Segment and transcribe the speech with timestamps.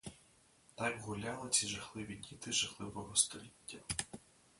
[0.77, 3.77] Так гуляли ці жахливі діти жахливого століття.